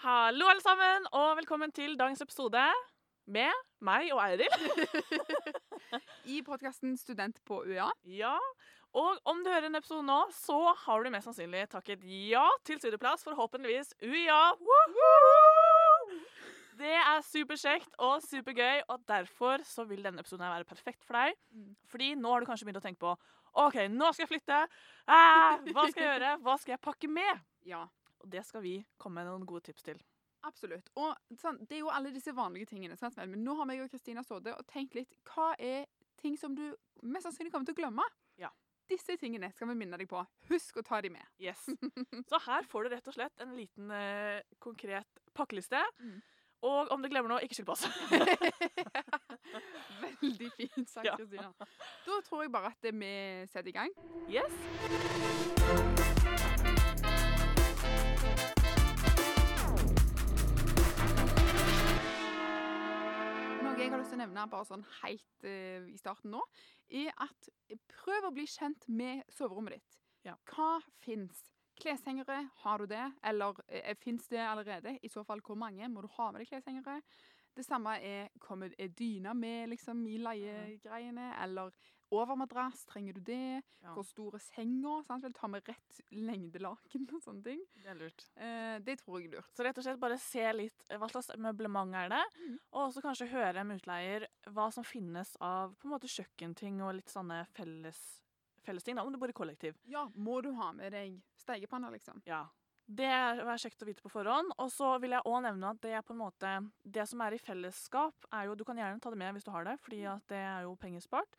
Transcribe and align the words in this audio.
Hallo, 0.00 0.46
alle 0.48 0.62
sammen, 0.64 1.04
og 1.12 1.34
velkommen 1.36 1.72
til 1.76 1.92
dagens 2.00 2.22
episode 2.24 2.60
med 3.28 3.58
meg 3.84 4.06
og 4.14 4.22
Eiril. 4.24 4.54
I 6.34 6.38
podkasten 6.46 6.94
Student 6.96 7.36
på 7.44 7.58
UiA. 7.66 7.90
Ja, 8.08 8.38
og 8.96 9.20
om 9.28 9.42
du 9.44 9.50
hører 9.52 9.68
en 9.68 9.76
episode 9.76 10.06
nå, 10.08 10.16
så 10.32 10.56
har 10.86 11.04
du 11.04 11.10
mest 11.12 11.28
sannsynlig 11.28 11.66
takket 11.74 12.08
ja 12.08 12.46
til 12.64 12.80
studieplass, 12.80 13.26
forhåpentligvis 13.28 13.92
UiA. 14.00 14.40
Woohoo! 14.70 16.16
Det 16.80 16.96
er 16.96 17.20
superkjekt 17.28 18.00
og 18.00 18.24
supergøy, 18.24 18.86
og 18.88 19.04
derfor 19.04 19.68
så 19.68 19.84
vil 19.84 20.00
denne 20.08 20.24
episoden 20.24 20.48
være 20.48 20.64
perfekt 20.64 21.04
for 21.04 21.20
deg. 21.20 21.36
Mm. 21.52 21.76
Fordi 21.92 22.14
nå 22.16 22.32
har 22.32 22.40
du 22.40 22.48
kanskje 22.48 22.70
begynt 22.70 22.80
å 22.80 22.86
tenke 22.88 23.04
på 23.04 23.16
OK, 23.68 23.82
nå 23.92 24.14
skal 24.14 24.24
jeg 24.24 24.32
flytte. 24.32 24.64
Ah, 25.04 25.60
hva 25.74 25.90
skal 25.90 26.06
jeg 26.06 26.12
gjøre? 26.14 26.36
Hva 26.40 26.60
skal 26.64 26.78
jeg 26.78 26.86
pakke 26.88 27.16
med? 27.20 27.48
Ja, 27.68 27.84
Og 28.20 28.26
det 28.30 28.42
skal 28.46 28.62
vi 28.64 28.74
komme 29.00 29.14
med 29.22 29.26
noen 29.30 29.46
gode 29.48 29.62
tips 29.70 29.82
til. 29.86 29.98
absolutt. 30.42 30.88
Og 30.96 31.14
sånn, 31.36 31.58
det 31.68 31.74
er 31.76 31.80
jo 31.82 31.90
alle 31.92 32.10
disse 32.14 32.32
vanlige 32.36 32.66
tingene. 32.72 32.96
Sant? 32.96 33.16
Men 33.16 33.44
nå 33.44 33.54
har 33.58 33.66
meg 33.68 33.80
og 33.84 33.90
Kristina 33.92 34.22
sittet 34.24 34.54
og 34.56 34.66
tenkt 34.66 34.94
litt 34.96 35.12
Hva 35.28 35.52
er 35.58 35.84
ting 36.20 36.36
som 36.40 36.54
du 36.56 36.74
mest 37.02 37.24
sannsynlig 37.28 37.52
kommer 37.52 37.66
til 37.68 37.74
å 37.76 37.80
glemme? 37.82 38.02
Ja. 38.40 38.48
Disse 38.90 39.16
tingene 39.20 39.52
skal 39.54 39.68
vi 39.70 39.74
minne 39.78 39.96
deg 40.00 40.08
på. 40.10 40.20
Husk 40.48 40.76
å 40.80 40.82
ta 40.82 41.00
de 41.04 41.10
med. 41.12 41.22
Yes. 41.38 41.68
Så 42.30 42.36
her 42.46 42.62
får 42.68 42.80
du 42.84 42.88
rett 42.96 43.08
og 43.08 43.14
slett 43.14 43.40
en 43.44 43.54
liten 43.56 43.90
eh, 43.94 44.40
konkret 44.58 45.06
pakkeliste. 45.36 45.80
Mm. 46.00 46.20
Og 46.66 46.90
om 46.92 47.00
du 47.00 47.08
glemmer 47.08 47.28
noe, 47.32 47.40
ikke 47.44 47.54
skyld 47.56 47.68
på 47.70 47.76
oss. 47.76 47.84
Veldig 50.02 50.50
fint 50.58 50.88
sagt, 50.90 51.06
Ja. 51.08 51.14
Kristina. 51.16 51.52
Da 52.04 52.20
tror 52.26 52.42
jeg 52.44 52.52
bare 52.52 52.68
at 52.74 52.82
vi 52.92 53.12
setter 53.48 53.70
i 53.72 53.76
gang. 53.78 53.90
Yes. 54.28 54.52
Til 64.10 64.18
å 64.18 64.22
nevne 64.24 64.48
bare 64.50 64.68
sånn 64.68 64.84
helt 65.00 65.46
uh, 65.46 65.86
i 65.90 65.98
starten 66.00 66.34
nå, 66.34 66.42
er 67.00 67.14
at 67.22 67.50
prøv 68.00 68.28
å 68.28 68.34
bli 68.34 68.46
kjent 68.50 68.88
med 68.90 69.22
soverommet 69.32 69.78
ditt. 69.78 69.98
Ja. 70.26 70.36
Hva 70.50 70.78
fins? 71.04 71.46
Kleshengere, 71.80 72.42
har 72.60 72.82
du 72.82 72.90
det? 72.90 73.06
Eller 73.24 73.56
uh, 73.56 73.92
fins 74.02 74.26
det 74.32 74.42
allerede? 74.44 74.98
I 75.06 75.12
så 75.12 75.24
fall, 75.26 75.42
hvor 75.46 75.58
mange? 75.58 75.88
Må 75.88 76.04
du 76.04 76.10
ha 76.18 76.30
med 76.30 76.42
deg 76.42 76.50
kleshengere? 76.50 76.98
Det 77.56 77.64
samme 77.66 77.96
er 78.06 78.28
kommer 78.42 78.74
er 78.78 78.92
dyna 78.94 79.32
med 79.34 79.72
liksom, 79.72 80.02
i 80.06 80.18
leiegreiene? 80.22 81.32
Eller 81.42 81.74
overmadrass, 82.14 82.84
trenger 82.90 83.18
du 83.18 83.20
det? 83.30 83.62
Ja, 83.82 83.94
Hvor 83.94 84.06
store 84.06 84.38
senger? 84.38 84.60
senga? 84.60 85.02
Sant? 85.04 85.24
Vel, 85.24 85.34
ta 85.36 85.48
med 85.50 85.66
rett 85.68 86.00
lengdelaken 86.10 87.06
og 87.14 87.22
sånne 87.24 87.44
ting. 87.44 87.64
det 87.80 87.90
er 87.92 87.98
lurt. 87.98 88.26
Eh, 88.36 88.76
det 88.84 88.98
tror 89.00 89.20
jeg 89.20 89.30
er 89.30 89.36
lurt. 89.36 89.50
Så 89.56 89.66
rett 89.66 89.78
og 89.78 89.86
slett 89.86 90.00
bare 90.02 90.18
se 90.20 90.46
litt 90.56 90.86
eh, 90.90 91.00
hva 91.00 91.08
slags 91.10 91.32
møblement 91.38 91.96
er 91.96 92.12
det, 92.12 92.22
mm. 92.38 92.56
og 92.72 92.82
også 92.86 93.04
kanskje 93.04 93.30
høre 93.32 93.64
med 93.64 93.80
utleier 93.80 94.28
hva 94.50 94.70
som 94.74 94.86
finnes 94.86 95.34
av 95.40 95.74
på 95.78 95.88
en 95.88 95.94
måte 95.96 96.10
kjøkkenting 96.10 96.80
og 96.84 96.96
litt 96.98 97.12
sånne 97.12 97.42
felles, 97.56 98.00
fellesting 98.66 98.98
da, 98.98 99.04
om 99.04 99.12
du 99.12 99.20
bor 99.20 99.30
i 99.30 99.36
kollektiv. 99.36 99.78
Ja, 99.90 100.08
må 100.14 100.40
du 100.44 100.52
ha 100.58 100.72
med 100.76 100.94
deg 100.96 101.20
stekepanne, 101.40 101.92
liksom? 101.94 102.22
Ja. 102.28 102.46
Det 102.90 103.06
er 103.06 103.38
kjekt 103.62 103.84
å 103.84 103.86
vite 103.86 104.02
på 104.02 104.10
forhånd. 104.10 104.50
Og 104.58 104.70
så 104.74 104.96
vil 104.98 105.14
jeg 105.14 105.22
òg 105.22 105.44
nevne 105.44 105.68
at 105.70 105.78
det 105.84 105.92
er 105.94 106.02
på 106.02 106.10
en 106.10 106.24
måte 106.24 106.56
Det 106.82 107.04
som 107.06 107.20
er 107.22 107.36
i 107.36 107.38
fellesskap, 107.38 108.26
er 108.34 108.48
jo 108.48 108.56
Du 108.58 108.64
kan 108.66 108.80
gjerne 108.80 108.98
ta 108.98 109.12
det 109.12 109.20
med 109.20 109.36
hvis 109.36 109.46
du 109.46 109.52
har 109.54 109.68
det, 109.68 109.76
fordi 109.84 110.00
at 110.10 110.24
det 110.32 110.40
er 110.42 110.66
jo 110.66 110.74
penger 110.74 111.04
spart. 111.04 111.38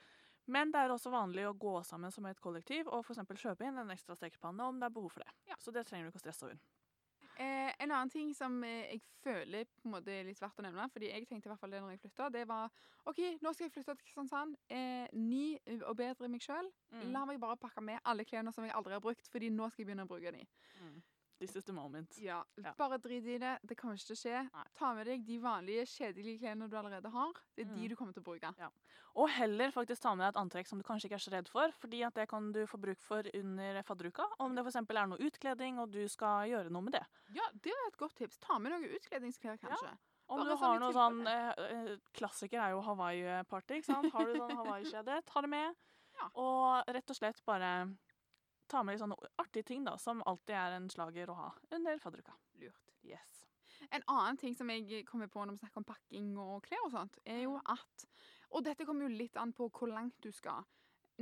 Men 0.51 0.73
det 0.73 0.83
er 0.83 0.91
også 0.91 1.13
vanlig 1.13 1.47
å 1.47 1.55
gå 1.55 1.77
sammen 1.87 2.11
som 2.11 2.27
et 2.27 2.41
kollektiv 2.43 2.89
og 2.91 3.07
eksempel 3.07 3.39
kjøpe 3.39 3.67
inn 3.67 3.79
en 3.79 3.93
ekstra 3.93 4.17
stekepanne 4.19 4.67
om 4.67 4.79
det 4.81 4.89
er 4.89 4.95
behov 4.97 5.15
for 5.15 5.23
det. 5.23 5.33
Ja. 5.51 5.57
Så 5.63 5.73
det 5.75 5.85
trenger 5.87 6.09
du 6.09 6.11
ikke 6.11 6.21
å 6.21 6.25
stresse 6.25 6.47
over. 6.49 6.59
Eh, 7.41 7.71
en 7.79 7.91
annen 7.91 8.09
ting 8.11 8.33
som 8.37 8.57
eh, 8.67 8.91
jeg 8.91 9.01
føler 9.23 9.65
på 9.79 9.87
en 9.87 9.95
måte 9.95 10.11
er 10.13 10.27
litt 10.27 10.41
verdt 10.41 10.59
å 10.59 10.65
nevne, 10.65 10.87
fordi 10.93 11.07
jeg 11.09 11.25
tenkte 11.29 11.47
i 11.47 11.51
hvert 11.51 11.61
fall 11.61 11.71
det 11.73 11.79
når 11.81 11.95
jeg 11.95 12.01
flytta, 12.03 12.27
det 12.33 12.43
var 12.49 12.67
OK, 13.09 13.21
nå 13.41 13.53
skal 13.55 13.65
jeg 13.65 13.73
flytte 13.77 13.95
til 13.95 14.03
Kristiansand. 14.03 14.59
Eh, 14.69 15.07
ny 15.15 15.55
og 15.87 15.95
bedre 15.97 16.29
meg 16.29 16.43
sjøl. 16.43 16.67
Mm. 16.91 17.07
La 17.15 17.23
meg 17.29 17.39
bare 17.41 17.57
pakke 17.61 17.81
med 17.85 18.03
alle 18.03 18.27
klærne 18.27 18.53
som 18.53 18.67
jeg 18.67 18.75
aldri 18.77 18.97
har 18.97 19.03
brukt, 19.03 19.31
fordi 19.31 19.49
nå 19.53 19.71
skal 19.71 19.85
jeg 19.85 19.89
begynne 19.89 20.05
å 20.05 20.11
bruke 20.11 20.35
de. 20.35 20.43
This 20.81 21.20
the 21.49 21.73
moment. 21.73 22.17
Ja, 22.21 22.43
Ja. 22.57 22.73
Bare 22.77 22.97
drit 22.99 23.25
i 23.25 23.37
det. 23.37 23.59
Det 23.65 23.75
kommer 23.77 23.95
ikke 23.95 24.07
til 24.07 24.15
å 24.15 24.21
skje. 24.21 24.49
Nei. 24.53 24.63
Ta 24.77 24.93
med 24.93 25.05
deg 25.07 25.25
de 25.25 25.39
vanlige, 25.39 25.85
kjedelige 25.87 26.39
klærne 26.39 26.69
du 26.69 26.75
allerede 26.77 27.09
har. 27.11 27.33
Det 27.55 27.65
er 27.65 27.69
Mm. 27.71 27.75
de 27.81 27.87
du 27.89 27.95
kommer 27.95 28.13
til 28.13 28.21
å 28.21 28.25
bruke. 28.25 28.71
Og 29.15 29.29
heller 29.29 29.71
faktisk 29.71 30.01
ta 30.01 30.13
med 30.15 30.23
deg 30.33 30.35
et 30.35 30.41
antrekk 30.45 30.67
som 30.67 30.77
du 30.79 30.83
kanskje 30.83 31.05
ikke 31.09 31.15
er 31.15 31.25
så 31.25 31.31
redd 31.31 31.47
for, 31.49 31.67
fordi 31.81 32.05
at 32.05 32.13
det 32.13 32.29
kan 32.29 32.51
du 32.51 32.65
få 32.65 32.77
bruk 32.79 33.01
for 33.01 33.23
under 33.33 33.81
fadderuka. 33.83 34.23
Om 34.39 34.55
det 34.55 34.65
f.eks. 34.65 34.75
er 34.75 35.07
noe 35.07 35.17
utkledning, 35.17 35.79
og 35.79 35.91
du 35.91 36.07
skal 36.07 36.47
gjøre 36.47 36.69
noe 36.69 36.81
med 36.81 36.93
det. 36.93 37.05
Ja, 37.33 37.43
det 37.61 37.71
er 37.71 37.87
et 37.87 37.97
godt 37.97 38.15
tips. 38.15 38.37
Ta 38.39 38.57
med 38.59 38.71
noen 38.71 38.85
utkledningsklær, 38.85 39.57
kanskje. 39.59 39.97
Om 40.29 40.37
Bare 40.39 40.47
du 40.47 40.55
sånn 40.55 40.59
har 40.59 40.79
noe 40.79 40.93
sånn 40.93 41.27
eh, 41.27 41.53
eh, 41.57 41.97
Klassiker 42.13 42.59
er 42.61 42.69
jo 42.71 42.81
Hawaii-party, 42.81 43.81
ikke 43.81 43.85
sant? 43.85 44.13
Har 44.13 44.25
du 44.25 44.33
sånn 44.35 44.55
Hawaii-kjede, 44.61 45.25
ta 45.25 45.41
det 45.41 45.49
med. 45.49 45.75
Ja. 46.15 46.29
Og 46.35 46.83
rett 46.87 47.09
og 47.09 47.15
slett 47.17 47.41
bare 47.45 47.97
ta 48.71 48.81
med 48.83 48.95
litt 48.95 49.03
sånne 49.03 49.17
artige 49.41 49.67
ting 49.67 49.85
da, 49.87 49.97
som 49.99 50.23
alltid 50.29 50.55
er 50.55 50.77
en 50.79 50.89
slager 50.91 51.31
å 51.33 51.37
ha 51.37 51.49
under 51.75 51.99
fadderuka. 52.01 52.35
Lurt. 52.61 52.95
Yes. 53.03 53.37
En 53.91 54.03
annen 54.07 54.37
ting 54.37 54.53
som 54.55 54.69
jeg 54.71 55.05
kommer 55.09 55.27
på 55.31 55.43
når 55.43 55.57
vi 55.57 55.63
snakker 55.65 55.81
om 55.81 55.87
pakking 55.89 56.35
og 56.39 56.61
klær 56.67 56.85
og 56.85 56.91
sånt, 56.93 57.17
er 57.25 57.43
jo 57.47 57.57
at 57.65 58.05
Og 58.51 58.65
dette 58.65 58.83
kommer 58.85 59.07
jo 59.07 59.15
litt 59.15 59.37
an 59.39 59.53
på 59.55 59.69
hvor 59.71 59.87
langt 59.87 60.17
du 60.19 60.27
skal. 60.35 60.65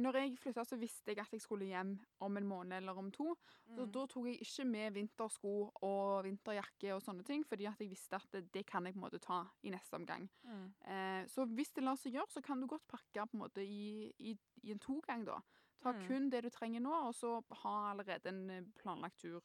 Når 0.02 0.16
jeg 0.18 0.38
flytta, 0.42 0.64
så 0.66 0.78
visste 0.82 1.12
jeg 1.12 1.20
at 1.22 1.34
jeg 1.36 1.42
skulle 1.44 1.68
hjem 1.70 1.92
om 2.26 2.38
en 2.40 2.48
måned 2.50 2.74
eller 2.78 2.98
om 2.98 3.12
to. 3.14 3.36
Så 3.68 3.86
Mm. 3.86 3.92
da 3.92 4.06
tok 4.08 4.26
jeg 4.26 4.40
ikke 4.42 4.66
med 4.66 4.94
vintersko 4.96 5.52
og 5.84 6.24
vinterjakke 6.26 6.96
og 6.96 7.04
sånne 7.04 7.24
ting, 7.24 7.44
fordi 7.46 7.68
at 7.68 7.78
jeg 7.80 7.90
visste 7.92 8.16
at 8.16 8.26
det, 8.32 8.52
det 8.52 8.66
kan 8.66 8.84
jeg 8.86 8.96
på 8.96 8.98
en 8.98 9.06
måte 9.06 9.20
ta 9.22 9.44
i 9.64 9.70
neste 9.70 9.94
omgang. 9.94 10.28
Mm. 10.44 10.74
Eh, 10.88 11.26
så 11.28 11.46
hvis 11.46 11.72
det 11.76 11.84
lar 11.84 11.96
seg 11.98 12.14
gjøre, 12.14 12.32
så 12.32 12.42
kan 12.42 12.60
du 12.62 12.66
godt 12.68 12.88
pakke 12.88 13.28
på 13.30 13.34
en 13.38 13.44
måte 13.44 13.62
i, 13.62 14.12
i, 14.18 14.38
i 14.64 14.72
en 14.72 14.80
togang, 14.80 15.26
da. 15.26 15.38
Ta 15.82 15.94
Mm. 15.94 16.08
kun 16.08 16.30
det 16.30 16.42
du 16.44 16.50
trenger 16.50 16.82
nå, 16.82 16.92
og 17.08 17.14
så 17.16 17.42
ha 17.64 17.92
allerede 17.92 18.26
en 18.30 18.50
eh, 18.50 18.64
planlagt 18.82 19.18
tur 19.22 19.42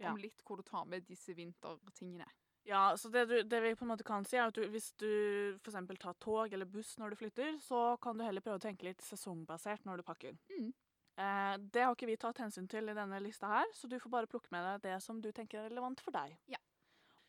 Ja. 0.00 0.10
om 0.10 0.16
litt 0.16 0.40
hvor 0.44 0.56
du 0.56 0.62
tar 0.62 0.84
med 0.86 1.04
disse 1.06 1.34
vintertingene. 1.34 2.26
Ja, 2.66 2.94
så 2.96 3.10
det, 3.12 3.26
du, 3.28 3.42
det 3.42 3.60
vi 3.62 3.74
på 3.76 3.84
en 3.84 3.90
måte 3.92 4.04
kan 4.08 4.24
si, 4.24 4.36
er 4.40 4.46
at 4.48 4.54
du, 4.56 4.62
hvis 4.72 4.92
du 4.96 5.58
f.eks. 5.62 5.98
tar 6.00 6.14
tog 6.18 6.50
eller 6.52 6.64
buss 6.64 6.96
når 6.96 7.10
du 7.10 7.16
flytter, 7.16 7.58
så 7.60 7.98
kan 8.00 8.16
du 8.16 8.24
heller 8.24 8.40
prøve 8.40 8.56
å 8.56 8.64
tenke 8.64 8.84
litt 8.88 9.02
sesongbasert 9.04 9.84
når 9.84 10.00
du 10.00 10.02
pakker. 10.02 10.38
Mm. 10.48 10.72
Eh, 11.20 11.56
det 11.58 11.82
har 11.84 11.92
ikke 11.94 12.06
vi 12.08 12.16
tatt 12.16 12.38
hensyn 12.40 12.66
til 12.66 12.88
i 12.88 12.94
denne 12.96 13.20
lista 13.22 13.46
her, 13.46 13.66
så 13.76 13.86
du 13.86 13.98
får 14.00 14.10
bare 14.10 14.26
plukke 14.26 14.48
med 14.50 14.64
deg 14.64 14.82
det 14.88 15.02
som 15.02 15.20
du 15.20 15.30
tenker 15.30 15.60
er 15.60 15.68
relevant 15.68 16.00
for 16.00 16.10
deg. 16.16 16.38
Ja. 16.48 16.56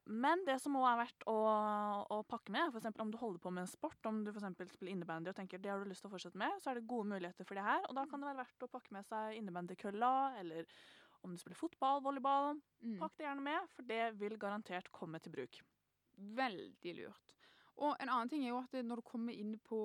Men 0.06 0.44
det 0.46 0.60
som 0.62 0.76
òg 0.78 0.86
er 0.86 1.00
verdt 1.00 1.24
å, 1.32 1.36
å 2.14 2.18
pakke 2.30 2.54
med, 2.54 2.70
for 2.70 2.78
eksempel 2.78 3.06
om 3.06 3.14
du 3.14 3.18
holder 3.18 3.42
på 3.42 3.52
med 3.54 3.64
en 3.66 3.72
sport, 3.72 3.98
om 4.06 4.20
du 4.22 4.30
for 4.30 4.38
eksempel 4.42 4.70
spiller 4.70 4.94
innebandy 4.94 5.32
og 5.32 5.38
tenker 5.40 5.62
det 5.62 5.72
har 5.72 5.82
du 5.82 5.90
lyst 5.90 6.06
til 6.06 6.12
å 6.12 6.14
fortsette 6.14 6.38
med, 6.38 6.60
så 6.62 6.72
er 6.72 6.80
det 6.80 6.90
gode 6.92 7.10
muligheter 7.16 7.48
for 7.48 7.58
det 7.58 7.66
her. 7.66 7.82
Og 7.90 7.98
da 7.98 8.04
kan 8.10 8.22
det 8.22 8.30
være 8.30 8.44
verdt 8.44 8.68
å 8.68 8.70
pakke 8.76 8.94
med 8.94 9.08
seg 9.10 9.40
innebandykølla, 9.40 10.12
eller 10.44 10.70
om 11.26 11.34
du 11.34 11.42
spiller 11.42 11.58
fotball, 11.58 12.04
volleyball. 12.06 12.60
Mm. 12.84 13.00
Pakk 13.02 13.16
det 13.18 13.26
gjerne 13.26 13.48
med, 13.48 13.72
for 13.74 13.90
det 13.90 14.04
vil 14.20 14.38
garantert 14.42 14.92
komme 14.94 15.22
til 15.24 15.34
bruk. 15.34 15.58
Veldig 16.38 16.94
lurt. 17.00 17.34
Og 17.82 17.98
en 18.00 18.12
annen 18.12 18.30
ting 18.32 18.46
er 18.46 18.54
jo 18.54 18.62
at 18.62 18.78
når 18.86 19.02
du 19.02 19.08
kommer 19.10 19.36
inn 19.36 19.58
på, 19.60 19.80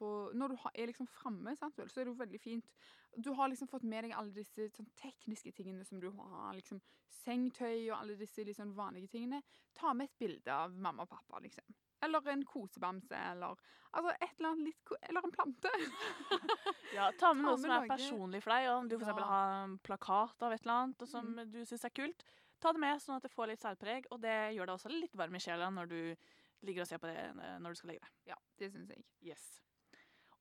på 0.00 0.08
Når 0.34 0.50
du 0.50 0.64
er 0.72 0.90
liksom 0.90 1.06
framme, 1.12 1.52
så 1.54 1.68
er 1.68 1.86
det 1.86 2.08
jo 2.08 2.16
veldig 2.18 2.40
fint. 2.42 2.72
Du 3.16 3.30
har 3.34 3.48
liksom 3.48 3.68
fått 3.68 3.82
med 3.82 4.04
deg 4.04 4.12
alle 4.14 4.30
disse 4.32 4.68
sånn, 4.70 4.86
tekniske 4.96 5.52
tingene 5.52 5.84
som 5.84 5.98
du 6.00 6.10
har. 6.10 6.52
liksom 6.54 6.80
Sengetøy 7.10 7.90
og 7.90 7.98
alle 8.00 8.14
disse 8.16 8.44
liksom, 8.46 8.74
vanlige 8.76 9.08
tingene. 9.10 9.42
Ta 9.74 9.92
med 9.94 10.04
et 10.08 10.18
bilde 10.18 10.48
av 10.54 10.72
mamma 10.72 11.02
og 11.02 11.08
pappa, 11.10 11.40
liksom. 11.42 11.64
Eller 12.02 12.28
en 12.32 12.44
kosebamse, 12.48 13.12
eller 13.12 13.56
altså 13.92 14.12
et 14.22 14.30
eller 14.38 14.48
annet 14.54 14.64
litt 14.70 14.92
Eller 15.02 15.20
en 15.26 15.32
plante. 15.34 15.68
Ja, 16.94 17.10
Ta 17.18 17.34
med 17.34 17.44
Ta 17.44 17.50
noe 17.50 17.56
med 17.56 17.60
som 17.60 17.70
er 17.70 17.80
noe- 17.82 17.88
personlig 17.90 18.42
for 18.42 18.50
deg. 18.54 18.68
Om 18.72 18.88
du 18.88 18.96
eksempel 18.96 19.22
Ja. 19.22 19.26
har 19.28 19.64
en 19.64 19.78
plakat 19.78 20.42
av 20.42 20.52
et 20.52 20.62
eller 20.62 20.74
annet 20.74 21.02
og 21.02 21.08
som 21.08 21.26
Mm. 21.34 21.50
du 21.52 21.60
syns 21.64 21.84
er 21.84 21.90
kult, 21.90 22.24
ta 22.60 22.72
det 22.72 22.80
med 22.80 23.00
sånn 23.00 23.16
at 23.16 23.22
det 23.22 23.30
får 23.34 23.48
litt 23.48 23.60
særpreg. 23.60 24.06
Og 24.10 24.20
det 24.20 24.54
gjør 24.56 24.66
deg 24.66 24.74
også 24.78 24.90
litt 25.00 25.14
varm 25.14 25.34
i 25.34 25.38
sjela 25.38 25.68
når 25.70 25.88
du 25.88 26.16
ligger 26.62 26.82
og 26.82 26.88
ser 26.88 26.98
på 26.98 27.06
det 27.06 27.34
når 27.60 27.68
du 27.70 27.74
skal 27.74 27.88
legge 27.90 28.00
deg. 28.00 28.10
Ja, 28.26 28.34
det 28.58 28.72
syns 28.72 28.88
jeg. 28.88 29.04
Yes. 29.22 29.60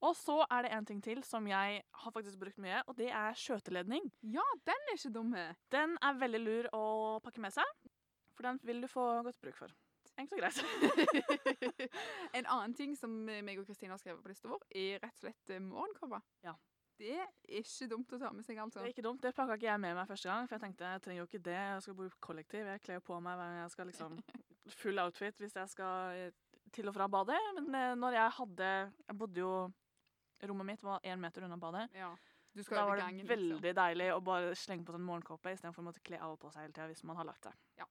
Og 0.05 0.15
så 0.15 0.37
er 0.47 0.63
det 0.63 0.71
en 0.75 0.87
ting 0.87 1.01
til 1.03 1.21
som 1.27 1.47
jeg 1.49 1.81
har 1.83 2.15
faktisk 2.15 2.39
brukt 2.39 2.61
mye, 2.63 2.79
og 2.87 2.95
det 2.97 3.09
er 3.11 3.35
skjøteledning. 3.35 4.07
Ja, 4.23 4.45
den 4.67 4.87
er 4.87 4.95
ikke 4.95 5.13
dum. 5.13 5.33
eh. 5.35 5.53
Den 5.71 5.97
er 6.01 6.21
veldig 6.21 6.41
lur 6.45 6.69
å 6.75 6.85
pakke 7.23 7.43
med 7.43 7.51
seg, 7.55 7.67
for 8.35 8.47
den 8.47 8.59
vil 8.63 8.81
du 8.81 8.87
få 8.87 9.05
godt 9.27 9.41
bruk 9.43 9.59
for. 9.59 9.75
Enkelt 10.19 10.39
og 10.39 10.43
greit. 10.43 10.63
en 12.37 12.47
annen 12.47 12.73
ting 12.75 12.95
som 12.99 13.11
meg 13.27 13.59
og 13.59 13.67
Kristina 13.67 13.95
har 13.95 14.01
skrevet 14.01 14.23
på 14.23 14.31
lista 14.31 14.51
vår, 14.51 14.63
er 14.71 15.03
rett 15.03 15.19
og 15.19 15.27
slett 15.27 15.55
eh. 15.55 16.19
Ja. 16.47 16.55
Det 16.99 17.15
er 17.15 17.61
ikke 17.61 17.87
dumt 17.87 18.11
å 18.11 18.19
ta 18.19 18.29
med 18.35 18.43
seg, 18.43 18.57
altså. 18.59 18.81
Det 18.81 18.89
er 18.89 18.93
ikke 18.93 19.05
dumt. 19.05 19.21
Det 19.23 19.31
pakka 19.35 19.55
ikke 19.55 19.69
jeg 19.69 19.79
med 19.79 19.95
meg 19.95 20.07
første 20.09 20.27
gang, 20.27 20.47
for 20.49 20.57
jeg 20.57 20.63
tenkte 20.65 20.89
jeg 20.91 21.03
trenger 21.05 21.21
jo 21.21 21.27
ikke 21.29 21.43
det. 21.45 21.59
Jeg 21.59 21.83
skal 21.85 21.95
bo 21.95 22.07
i 22.07 22.15
kollektiv. 22.19 22.71
Jeg 22.73 22.83
kler 22.83 23.03
på 23.03 23.19
meg 23.23 23.37
hver 23.39 23.51
gang 23.53 23.61
jeg 23.61 23.75
skal 23.75 23.87
liksom 23.91 24.17
Full 24.81 25.01
outfit 25.01 25.39
hvis 25.41 25.55
jeg 25.55 25.71
skal 25.71 26.17
eh, 26.19 26.65
til 26.75 26.91
og 26.91 26.97
fra 26.97 27.07
badet. 27.07 27.39
Men 27.55 27.69
eh, 27.79 27.93
når 27.97 28.17
jeg 28.17 28.35
hadde 28.39 28.67
Jeg 28.73 29.17
bodde 29.21 29.39
jo 29.39 29.53
Rommet 30.47 30.65
mitt 30.65 30.83
var 30.83 31.03
én 31.03 31.19
meter 31.19 31.45
unna 31.47 31.57
badet. 31.57 31.89
Ja. 31.97 32.13
Da 32.55 32.85
var 32.85 32.95
det 32.95 33.03
gangen, 33.03 33.17
liksom. 33.17 33.29
veldig 33.29 33.73
deilig 33.77 34.07
å 34.13 34.19
bare 34.25 34.55
slenge 34.57 34.85
på 34.85 34.93
seg 34.93 34.99
en 34.99 35.05
morgenkåpe 35.05 35.51
istedenfor 35.53 35.83
å 35.83 35.85
måtte 35.85 36.01
kle 36.03 36.17
av 36.19 36.33
og 36.33 36.39
på 36.41 36.49
seg 36.51 36.65
hele 36.65 36.73
tida 36.73 36.87
hvis 36.89 37.03
man 37.07 37.19
har 37.19 37.27
lagt 37.29 37.45
seg. 37.45 37.57
Ja. 37.77 37.85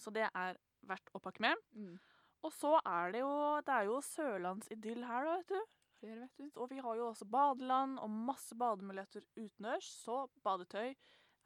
Så 0.00 0.12
det 0.14 0.24
er 0.30 0.58
verdt 0.88 1.12
å 1.14 1.20
pakke 1.22 1.44
med. 1.44 1.60
Mm. 1.76 1.98
Og 2.44 2.52
så 2.52 2.74
er 2.80 3.14
det 3.14 3.22
jo 3.22 3.34
Det 3.64 3.74
er 3.74 3.88
jo 3.88 4.00
sørlandsidyll 4.04 5.04
her, 5.08 5.28
da, 5.28 5.36
vet 5.40 5.52
du. 5.52 5.74
Det, 6.04 6.14
vet 6.20 6.40
du. 6.40 6.48
Og 6.60 6.68
vi 6.72 6.80
har 6.84 6.96
jo 6.98 7.06
også 7.08 7.28
badeland 7.28 8.00
og 8.02 8.10
masse 8.10 8.56
bademuligheter 8.60 9.24
utendørs, 9.36 9.88
så 10.04 10.24
badetøy 10.44 10.92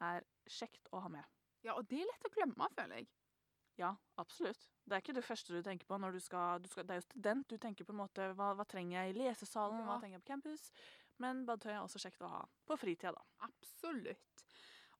er 0.03 0.25
kjekt 0.49 0.89
å 0.91 1.03
ha 1.03 1.11
med. 1.11 1.27
Ja, 1.63 1.75
og 1.75 1.87
det 1.91 2.01
er 2.01 2.09
lett 2.09 2.27
å 2.27 2.33
glemme, 2.33 2.67
føler 2.75 3.01
jeg. 3.01 3.09
Ja, 3.79 3.93
absolutt. 4.19 4.69
Det 4.83 4.97
er 4.97 5.03
ikke 5.03 5.15
det 5.15 5.23
første 5.23 5.55
du 5.55 5.63
tenker 5.63 5.87
på 5.87 5.97
når 6.01 6.17
du 6.17 6.23
skal, 6.23 6.59
du 6.61 6.67
skal 6.67 6.87
Det 6.87 6.95
er 6.95 6.99
jo 6.99 7.07
student. 7.07 7.49
Du 7.49 7.57
tenker 7.57 7.87
på 7.87 7.95
en 7.95 8.01
måte 8.01 8.31
hva, 8.35 8.51
hva 8.57 8.65
trenger 8.67 8.99
jeg 8.99 9.13
i 9.13 9.19
lesesalen, 9.21 9.85
hva 9.87 9.99
trenger 10.01 10.19
jeg 10.19 10.25
på 10.25 10.33
campus? 10.33 10.69
Men 11.19 11.43
badetøy 11.47 11.73
er 11.75 11.81
også 11.83 12.01
kjekt 12.03 12.23
å 12.23 12.31
ha 12.31 12.43
på 12.67 12.77
fritida, 12.79 13.13
da. 13.15 13.47
Absolutt. 13.47 14.43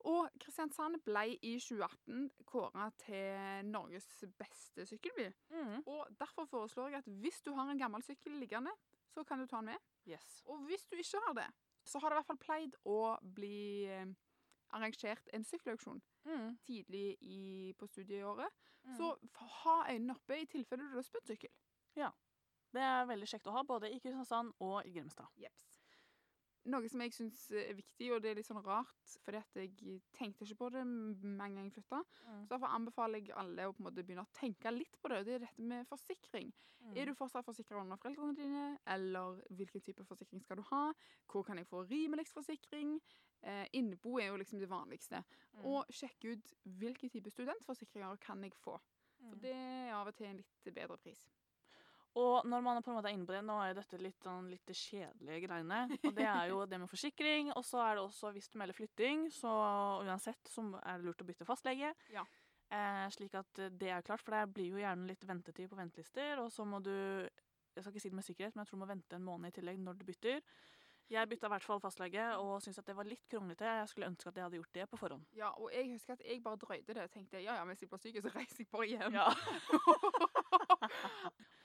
Og 0.07 0.29
Kristiansand 0.39 1.01
ble 1.03 1.25
i 1.43 1.57
2018 1.59 2.29
kåra 2.47 2.87
til 3.01 3.65
Norges 3.67 4.07
beste 4.39 4.85
sykkelby. 4.87 5.27
Mm. 5.51 5.81
Og 5.91 6.13
derfor 6.19 6.47
foreslår 6.47 6.93
jeg 6.93 7.03
at 7.03 7.11
hvis 7.19 7.41
du 7.43 7.51
har 7.57 7.67
en 7.67 7.81
gammel 7.81 8.03
sykkel 8.05 8.37
liggende, 8.39 8.71
så 9.11 9.25
kan 9.27 9.41
du 9.41 9.47
ta 9.49 9.59
den 9.59 9.73
med. 9.73 9.89
Yes. 10.07 10.39
Og 10.47 10.63
hvis 10.69 10.87
du 10.87 10.95
ikke 10.95 11.19
har 11.25 11.35
det, 11.41 11.49
så 11.83 11.99
har 11.99 12.11
det 12.11 12.15
i 12.15 12.19
hvert 12.21 12.31
fall 12.31 12.43
pleid 12.45 12.79
å 12.87 12.99
bli 13.35 13.89
eh, 13.91 14.07
arrangert 14.75 15.29
en 15.33 15.43
sykkelauksjon 15.43 16.01
Mm. 16.25 16.57
tidlig 16.67 17.17
i, 17.21 17.73
på 17.79 17.87
studieåret. 17.87 18.51
Mm. 18.83 18.95
Så 18.97 19.15
ha 19.63 19.77
øynene 19.91 20.13
oppe 20.13 20.41
i 20.41 20.45
tilfelle 20.45 20.83
du 20.83 20.89
har 20.89 20.97
lyst 20.99 21.11
på 21.11 21.17
en 21.21 21.27
sykkel. 21.27 21.49
det 22.73 22.81
er 22.81 23.05
veldig 23.09 23.27
kjekt 23.27 23.47
å 23.47 23.51
ha, 23.55 23.63
både 23.63 23.89
i 23.89 23.99
Kristiansand 23.99 24.53
og 24.59 24.85
i 24.85 24.91
Grimstad. 24.93 25.27
Jeps. 25.41 25.68
Noe 26.65 26.89
som 26.91 26.99
jeg 27.01 27.13
syns 27.15 27.51
er 27.55 27.73
viktig, 27.73 28.11
og 28.13 28.21
det 28.21 28.31
er 28.31 28.35
litt 28.35 28.45
sånn 28.45 28.59
rart, 28.65 29.13
fordi 29.23 29.37
at 29.37 29.55
jeg 29.55 30.01
tenkte 30.13 30.43
ikke 30.43 30.57
på 30.59 30.69
det 30.73 30.81
med 30.85 31.23
en 31.23 31.55
gang 31.55 31.69
jeg 31.69 31.73
flytta. 31.77 32.01
Mm. 32.27 32.41
Så 32.43 32.49
derfor 32.51 32.67
anbefaler 32.75 33.21
jeg 33.23 33.31
alle 33.39 33.67
å 33.69 33.73
på 33.73 33.79
en 33.79 33.87
måte 33.87 34.03
begynne 34.03 34.25
å 34.27 34.33
tenke 34.35 34.71
litt 34.75 34.99
på 35.01 35.07
det. 35.09 35.19
og 35.19 35.25
Det 35.25 35.33
er 35.37 35.45
dette 35.45 35.61
med 35.71 35.87
forsikring. 35.87 36.51
Mm. 36.81 36.93
Er 36.97 37.05
du 37.05 37.13
fortsatt 37.15 37.45
forsikra 37.47 37.81
under 37.81 37.97
foreldrene 37.97 38.35
dine, 38.35 38.65
eller 38.87 39.39
hvilken 39.55 39.81
type 39.81 40.03
forsikring 40.05 40.41
skal 40.43 40.57
du 40.59 40.63
ha? 40.69 40.93
Hvor 41.31 41.43
kan 41.47 41.57
jeg 41.57 41.67
få 41.67 41.85
rimeligst 41.89 42.33
forsikring? 42.35 42.99
Eh, 43.41 43.65
innbo 43.73 44.17
er 44.19 44.27
jo 44.33 44.37
liksom 44.37 44.59
det 44.59 44.69
vanligste. 44.69 45.23
Mm. 45.55 45.65
Og 45.65 45.85
sjekke 45.95 46.35
ut 46.35 46.53
hvilke 46.79 47.09
type 47.09 47.31
studentforsikringer 47.31 48.19
kan 48.19 48.43
jeg 48.43 48.53
få. 48.53 48.77
For 49.19 49.35
Mm. 49.35 49.41
det 49.41 49.51
er 49.55 49.93
av 49.93 50.07
og 50.07 50.15
til 50.15 50.27
en 50.27 50.37
litt 50.37 50.73
bedre 50.73 50.97
pris. 50.97 51.25
Og 52.17 52.45
når 52.49 52.63
man 52.65 52.81
på 52.81 52.89
en 52.89 52.97
måte 52.97 53.11
er 53.11 53.15
inne 53.15 53.27
på 53.27 53.35
det, 53.35 53.43
nå 53.45 53.55
er 53.61 53.71
jo 53.71 53.77
dette 53.77 53.99
litt 54.01 54.25
sånn 54.25 54.47
litt 54.49 54.71
kjedelige 54.73 55.43
greiene. 55.45 55.81
Og 55.99 56.15
det 56.17 56.25
er 56.25 56.49
jo 56.49 56.63
det 56.69 56.79
med 56.81 56.89
forsikring. 56.89 57.51
Og 57.53 57.65
så 57.67 57.83
er 57.85 57.97
det 57.97 58.05
også 58.05 58.31
hvis 58.33 58.49
du 58.49 58.57
melder 58.61 58.77
flytting, 58.77 59.27
så 59.33 59.51
uansett 60.07 60.49
så 60.49 60.65
er 60.81 60.97
det 60.97 61.05
lurt 61.05 61.21
å 61.21 61.27
bytte 61.27 61.47
fastlege. 61.47 61.93
Ja. 62.13 62.25
Eh, 62.69 63.05
slik 63.13 63.37
at 63.37 63.61
eh, 63.61 63.71
det 63.73 63.91
er 63.93 64.05
klart, 64.05 64.23
for 64.25 64.35
det 64.35 64.53
blir 64.53 64.73
jo 64.73 64.81
gjerne 64.81 65.09
litt 65.09 65.25
ventetid 65.25 65.69
på 65.69 65.77
ventelister. 65.77 66.41
Og 66.41 66.51
så 66.53 66.65
må 66.65 66.81
du 66.85 66.95
Jeg 67.77 67.85
skal 67.85 67.93
ikke 67.93 68.01
si 68.01 68.09
det 68.09 68.17
med 68.17 68.25
sikkerhet, 68.25 68.55
men 68.55 68.65
jeg 68.65 68.71
tror 68.71 68.79
du 68.79 68.81
må 68.81 68.89
vente 68.89 69.15
en 69.15 69.23
måned 69.23 69.53
i 69.53 69.55
tillegg 69.55 69.77
når 69.79 69.99
du 69.99 70.03
bytter. 70.09 70.41
Jeg 71.09 71.29
bytta 71.29 71.47
i 71.47 71.49
hvert 71.53 71.65
fall 71.65 71.79
fastlege 71.81 72.25
og 72.37 72.61
syntes 72.61 72.79
at 72.81 72.87
det 72.89 72.95
var 72.97 73.07
litt 73.07 73.27
kronglete. 73.31 73.65
Jeg 73.79 73.89
skulle 73.89 74.09
ønske 74.09 74.29
at 74.29 74.35
jeg 74.35 74.45
hadde 74.45 74.59
gjort 74.59 74.75
det 74.75 74.89
på 74.89 74.99
forhånd. 74.99 75.23
Ja, 75.37 75.49
og 75.57 75.71
jeg 75.73 75.91
husker 75.93 76.13
at 76.17 76.25
jeg 76.25 76.43
bare 76.43 76.61
drøyde 76.61 76.93
det 76.97 77.05
og 77.05 77.11
tenkte 77.13 77.41
ja, 77.41 77.55
ja, 77.55 77.63
hvis 77.69 77.81
jeg 77.85 77.89
blir 77.89 78.03
syk, 78.03 78.19
så 78.25 78.33
reiser 78.35 78.65
jeg 78.65 78.71
bare 78.73 78.89
hjem. 78.89 79.13
Ja. 79.15 79.29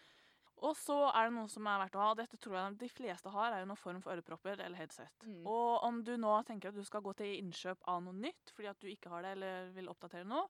Og 0.65 0.73
så 0.81 0.95
er 1.11 1.29
det 1.29 1.35
noe 1.37 1.51
som 1.53 1.67
er 1.69 1.81
verdt 1.83 1.97
å 1.99 2.05
ha. 2.05 2.13
Dette 2.17 2.39
tror 2.41 2.57
jeg 2.57 2.77
de 2.81 2.89
fleste 2.89 3.33
har, 3.35 3.53
er 3.53 3.65
jo 3.65 3.67
noen 3.69 3.81
form 3.81 3.99
for 4.05 4.15
ørepropper 4.15 4.63
eller 4.65 4.79
headset. 4.81 5.27
Mm. 5.27 5.43
Og 5.51 5.83
om 5.85 5.99
du 6.07 6.15
nå 6.17 6.37
tenker 6.49 6.71
at 6.73 6.79
du 6.79 6.85
skal 6.89 7.03
gå 7.05 7.13
til 7.19 7.35
innkjøp 7.43 7.85
av 7.91 8.01
noe 8.07 8.17
nytt 8.17 8.55
fordi 8.55 8.71
at 8.71 8.81
du 8.81 8.89
ikke 8.89 9.13
har 9.13 9.27
det 9.27 9.35
eller 9.37 9.69
vil 9.77 9.91
oppdatere 9.93 10.25
noe, 10.29 10.49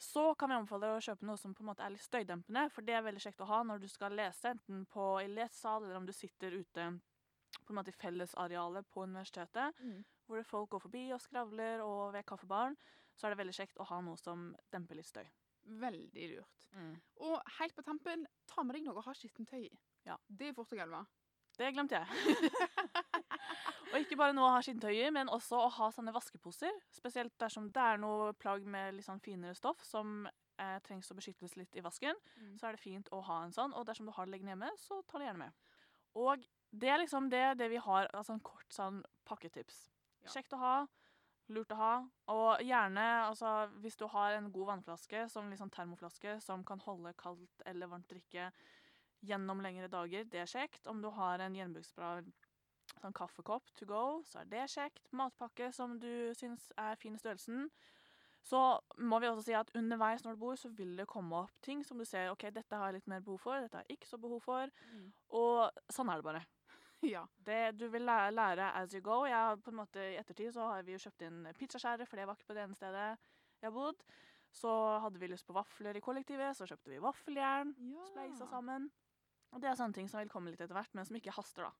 så 0.00 0.30
kan 0.34 0.48
vi 0.48 0.56
anbefale 0.56 0.88
deg 0.88 0.96
å 0.96 1.04
kjøpe 1.10 1.26
noe 1.28 1.36
som 1.36 1.52
på 1.52 1.60
en 1.60 1.68
måte 1.68 1.84
er 1.84 1.92
litt 1.92 2.06
støydempende, 2.06 2.62
for 2.72 2.86
det 2.88 2.94
er 2.96 3.02
veldig 3.04 3.20
kjekt 3.20 3.42
å 3.44 3.48
ha 3.50 3.58
når 3.68 3.82
du 3.82 3.88
skal 3.92 4.14
lese, 4.16 4.54
enten 4.54 4.86
på 4.88 5.08
i 5.20 5.26
lesesal 5.28 5.84
eller 5.84 5.98
om 5.98 6.06
du 6.08 6.12
sitter 6.16 6.56
ute 6.56 6.86
på 7.66 7.74
en 7.74 7.76
måte 7.76 7.92
i 7.92 7.98
fellesarealet 8.00 8.88
på 8.94 9.04
universitetet, 9.04 9.76
Mm. 9.84 10.00
hvor 10.26 10.42
folk 10.46 10.70
går 10.70 10.80
forbi 10.86 11.02
og 11.12 11.20
skravler, 11.20 11.82
og 11.84 12.14
ved 12.14 12.24
kaffebaren, 12.24 12.76
så 13.14 13.26
er 13.26 13.34
det 13.34 13.38
veldig 13.42 13.54
kjekt 13.58 13.76
å 13.76 13.84
ha 13.90 14.00
noe 14.00 14.16
som 14.16 14.54
demper 14.72 14.96
litt 14.96 15.06
støy. 15.10 15.26
Veldig 15.80 16.28
lurt. 16.34 16.66
Og 17.22 17.38
helt 17.58 17.74
på 17.76 17.84
tampen, 17.86 18.26
ta 18.50 18.64
med 18.66 18.76
deg 18.76 18.86
noe 18.86 18.98
å 19.00 19.06
ha 19.06 19.14
skittentøy 19.16 19.62
i. 19.62 19.72
Ja. 20.06 20.16
Det 20.26 20.50
er 20.50 20.56
fort 20.56 20.72
å 20.74 20.78
glemme. 20.78 21.04
Det 21.58 21.70
glemte 21.74 21.98
jeg. 21.98 22.50
og 23.92 23.96
ikke 24.00 24.18
bare 24.18 24.34
noe 24.36 24.48
å 24.48 24.54
ha 24.54 24.60
skittentøy 24.64 24.94
i, 24.96 25.08
men 25.14 25.30
også 25.32 25.58
å 25.60 25.72
ha 25.76 25.90
sånne 25.94 26.14
vaskeposer. 26.14 26.72
Spesielt 26.94 27.34
dersom 27.42 27.68
det 27.74 27.82
er 27.84 28.00
noe 28.00 28.30
plagg 28.38 28.64
med 28.64 28.96
litt 28.96 29.06
sånn 29.06 29.22
finere 29.22 29.56
stoff 29.58 29.82
som 29.86 30.24
eh, 30.26 30.78
trengs 30.86 31.10
å 31.10 31.18
beskyttes 31.18 31.56
litt 31.60 31.76
i 31.76 31.84
vasken. 31.84 32.16
Mm. 32.38 32.54
Så 32.60 32.68
er 32.68 32.78
det 32.78 32.84
fint 32.84 33.10
å 33.14 33.20
ha 33.28 33.42
en 33.44 33.54
sånn, 33.54 33.74
og 33.76 33.86
dersom 33.88 34.08
du 34.08 34.14
har 34.16 34.28
det 34.28 34.36
liggende 34.36 34.56
hjemme, 34.56 34.72
så 34.80 35.02
ta 35.06 35.20
det 35.20 35.28
gjerne 35.28 35.48
med. 35.48 35.76
Og 36.20 36.48
det 36.70 36.90
er 36.90 37.02
liksom 37.02 37.28
det, 37.30 37.44
det 37.58 37.70
vi 37.72 37.82
har 37.82 38.08
av 38.14 38.26
sånn 38.26 38.42
kort 38.46 38.72
sånn 38.74 39.02
pakketips. 39.28 39.84
Ja. 40.24 40.32
Kjekt 40.36 40.54
å 40.54 40.60
ha, 40.62 40.74
lurt 41.54 41.72
å 41.74 41.78
ha, 41.78 41.94
og 42.32 42.62
gjerne, 42.64 43.06
altså 43.26 43.68
hvis 43.82 43.98
du 44.00 44.06
har 44.12 44.36
en 44.36 44.50
god 44.54 44.74
vannflaske, 44.74 45.26
som 45.32 45.50
liksom 45.50 45.72
termoflaske, 45.74 46.38
som 46.44 46.64
kan 46.66 46.82
holde 46.84 47.12
kaldt 47.20 47.64
eller 47.66 47.90
varmt 47.90 48.10
drikke 48.10 48.50
gjennom 49.26 49.60
lengre 49.64 49.90
dager, 49.92 50.24
det 50.30 50.44
er 50.44 50.50
kjekt. 50.50 50.86
Om 50.88 51.02
du 51.02 51.10
har 51.12 51.42
en 51.44 51.56
gjenbruksbra 51.58 52.20
sånn 53.00 53.14
kaffekopp 53.16 53.70
to 53.78 53.86
go, 53.88 54.02
så 54.26 54.42
er 54.42 54.50
det 54.50 54.66
kjekt. 54.72 55.10
Matpakke 55.16 55.70
som 55.76 55.98
du 56.00 56.32
syns 56.38 56.70
er 56.80 56.98
fin 57.00 57.16
i 57.16 57.20
størrelsen. 57.20 57.68
Så 58.46 58.58
må 59.04 59.18
vi 59.20 59.28
også 59.28 59.44
si 59.50 59.56
at 59.56 59.70
underveis 59.76 60.24
når 60.24 60.36
du 60.36 60.40
bor, 60.40 60.56
så 60.56 60.70
vil 60.72 60.94
det 60.96 61.08
komme 61.10 61.42
opp 61.44 61.60
ting 61.64 61.84
som 61.84 62.00
du 62.00 62.06
ser 62.08 62.30
ok, 62.32 62.48
dette 62.54 62.76
har 62.76 62.88
jeg 62.88 63.00
litt 63.00 63.10
mer 63.12 63.20
behov 63.24 63.42
for, 63.42 63.60
dette 63.60 63.76
har 63.76 63.84
jeg 63.84 63.98
ikke 63.98 64.08
så 64.08 64.18
behov 64.22 64.40
for. 64.46 64.72
Mm. 64.94 65.10
Og 65.42 65.92
sånn 65.92 66.08
er 66.08 66.20
det 66.20 66.28
bare. 66.30 66.42
Ja. 67.14 67.22
Det, 67.46 67.60
du 67.80 67.86
vil 67.88 68.02
lære, 68.04 68.66
as 68.76 68.92
you 68.94 69.00
go. 69.04 69.22
Jeg 69.24 69.60
på 69.64 69.72
en 69.72 69.78
måte 69.80 70.02
I 70.12 70.18
ettertid 70.20 70.52
så 70.52 70.66
har 70.68 70.82
vi 70.84 70.92
jo 70.92 71.00
kjøpt 71.00 71.22
inn 71.26 71.46
pizzaskjærer, 71.56 72.08
for 72.08 72.20
det 72.20 72.26
var 72.28 72.36
ikke 72.36 72.50
på 72.50 72.56
det 72.58 72.64
ene 72.66 72.76
stedet 72.76 73.06
jeg 73.60 73.68
har 73.68 73.74
bodd. 73.76 74.02
Så 74.52 74.70
hadde 75.04 75.20
vi 75.22 75.28
lyst 75.30 75.46
på 75.46 75.54
vafler 75.54 75.96
i 75.96 76.02
kollektivet, 76.04 76.56
så 76.58 76.66
kjøpte 76.68 76.90
vi 76.92 76.98
vaffeljern. 77.02 77.74
ja. 77.92 78.06
Spleisa 78.08 78.48
sammen. 78.50 78.90
Og 79.54 79.62
det 79.62 79.70
er 79.70 79.78
sånne 79.78 79.96
ting 79.96 80.08
som 80.10 80.20
vil 80.20 80.30
komme 80.30 80.52
litt 80.52 80.60
etter 80.62 80.76
hvert, 80.76 80.92
men 80.94 81.06
som 81.06 81.16
ikke 81.18 81.34
haster, 81.34 81.68
da. 81.68 81.72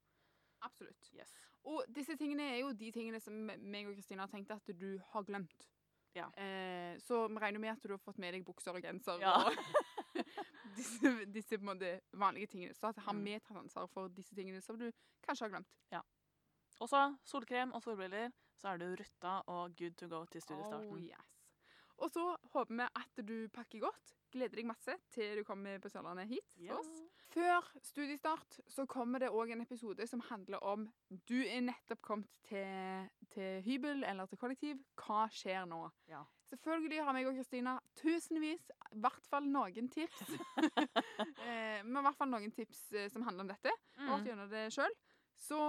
Absolutt. 0.67 1.11
Yes. 1.17 1.33
Og 1.69 1.85
disse 1.89 2.17
tingene 2.21 2.47
er 2.55 2.59
jo 2.63 2.73
de 2.77 2.91
tingene 2.93 3.21
som 3.23 3.37
meg 3.47 3.89
og 3.89 3.95
Kristina 3.97 4.27
har 4.27 4.33
tenkt 4.33 4.53
at 4.55 4.73
du 4.77 4.91
har 5.13 5.25
glemt. 5.29 5.69
Ja. 6.17 6.27
Eh, 6.35 6.97
så 6.99 7.23
vi 7.31 7.39
regner 7.41 7.63
med 7.63 7.77
at 7.77 7.85
du 7.87 7.95
har 7.95 8.03
fått 8.03 8.19
med 8.19 8.35
deg 8.35 8.45
bukser 8.45 8.75
og 8.75 8.83
genser 8.83 9.21
Ja. 9.23 9.37
og 9.47 9.55
disse, 10.77 11.25
disse 11.35 11.59
vanlige 12.13 12.47
tingene. 12.47 12.75
Så 12.75 12.87
at 12.89 12.99
har 12.99 13.13
Mm. 13.13 13.25
vi 13.25 13.39
tatt 13.41 13.57
ansvar 13.57 13.87
for 13.89 14.09
disse 14.09 14.35
tingene 14.35 14.61
som 14.63 14.79
du 14.79 14.91
kanskje 15.23 15.45
har 15.45 15.51
glemt. 15.51 15.69
Og 16.81 16.89
så 16.89 17.17
solkrem 17.25 17.73
og 17.77 17.83
solbriller, 17.83 18.31
så 18.57 18.69
er 18.69 18.79
du 18.79 18.87
rutta 18.97 19.43
og 19.47 19.77
good 19.77 19.93
to 19.97 20.07
go 20.09 20.25
til 20.25 20.41
studiestarten. 20.41 20.89
Oh, 20.89 20.99
yes. 21.01 21.37
Og 21.99 22.11
så 22.11 22.37
håper 22.55 22.75
vi 22.75 22.87
at 22.97 23.27
du 23.29 23.49
pakker 23.53 23.81
godt. 23.81 24.15
Gleder 24.31 24.61
deg 24.61 24.67
masse 24.69 24.95
til 25.11 25.41
du 25.41 25.45
kommer 25.45 25.81
på 25.83 25.91
Sørlandet 25.91 26.29
hit 26.31 26.47
til 26.55 26.69
Ja. 26.69 26.77
oss. 26.79 27.01
Før 27.31 27.67
studiestart 27.83 28.61
så 28.71 28.87
kommer 28.91 29.19
det 29.23 29.29
òg 29.31 29.53
en 29.53 29.61
episode 29.63 30.07
som 30.07 30.21
handler 30.21 30.59
om 30.67 30.89
du 31.29 31.37
er 31.45 31.61
nettopp 31.63 32.01
kommet 32.03 32.29
til, 32.49 33.09
til 33.31 33.61
hybel 33.63 34.05
eller 34.05 34.27
til 34.27 34.39
kollektiv. 34.39 34.81
Hva 34.99 35.29
skjer 35.31 35.67
nå? 35.71 35.91
Ja. 36.11 36.25
Selvfølgelig 36.51 37.05
har 37.07 37.15
meg 37.15 37.27
og 37.31 37.37
Kristina 37.39 37.77
tusenvis, 37.95 38.71
i 38.91 38.99
hvert 38.99 39.27
fall 39.31 39.47
noen 39.47 39.89
tips. 39.91 40.23
eh, 41.47 41.83
men 41.87 42.01
i 42.01 42.05
hvert 42.09 42.19
fall 42.19 42.31
noen 42.33 42.51
tips 42.55 42.93
eh, 42.93 43.09
som 43.11 43.23
handler 43.27 43.47
om 43.47 43.53
dette. 43.53 43.75
Mm. 43.99 44.09
vært 44.11 44.31
gjennom 44.33 44.51
det 44.51 44.65
sjøl. 44.75 44.97
Så 45.41 45.61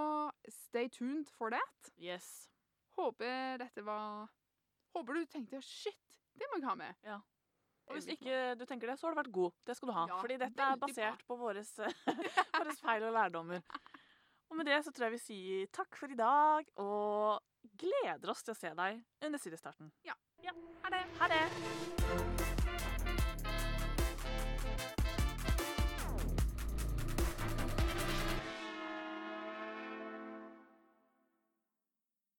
stay 0.50 0.90
tuned 0.90 1.30
for 1.38 1.54
that. 1.54 1.92
Yes. 2.02 2.50
Håper 2.98 3.58
dette 3.62 3.86
var 3.86 4.30
Håper 4.92 5.14
du 5.22 5.26
tenkte 5.32 5.62
shit, 5.64 6.18
det 6.36 6.50
må 6.52 6.58
jeg 6.60 6.68
ha 6.68 6.74
med. 6.76 6.98
Og 7.90 7.98
hvis 7.98 8.08
ikke 8.14 8.36
du 8.60 8.66
tenker 8.70 8.92
det, 8.92 8.98
så 9.00 9.08
har 9.08 9.16
du 9.16 9.20
vært 9.22 9.34
god. 9.36 9.52
Det 9.68 9.76
skal 9.78 9.90
du 9.92 9.94
ha. 9.96 10.06
Ja, 10.12 10.20
Fordi 10.22 10.38
dette 10.40 10.68
er 10.68 10.80
basert 10.80 11.24
bra. 11.24 11.28
på 11.28 11.38
våres, 11.42 11.74
våres 12.60 12.84
feil 12.84 13.08
og 13.10 13.16
lærdommer. 13.18 13.64
Og 14.52 14.58
med 14.60 14.68
det 14.68 14.82
så 14.86 14.92
tror 14.92 15.08
jeg 15.10 15.16
vi 15.16 15.24
sier 15.26 15.72
takk 15.76 15.96
for 16.00 16.12
i 16.12 16.20
dag, 16.20 16.68
og 16.84 17.40
gleder 17.80 18.34
oss 18.34 18.44
til 18.44 18.56
å 18.56 18.60
se 18.60 18.74
deg 18.76 19.04
under 19.24 19.40
studiestarten. 19.42 19.92
Ja. 20.08 20.18
Ha 20.84 20.90
det. 20.96 21.06
Ha 21.22 21.32
det. 21.32 23.21